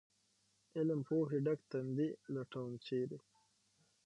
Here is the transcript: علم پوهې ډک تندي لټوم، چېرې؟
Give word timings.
علم 0.77 0.99
پوهې 1.07 1.39
ډک 1.45 1.59
تندي 1.71 2.09
لټوم، 2.33 2.71
چېرې؟ 2.85 3.19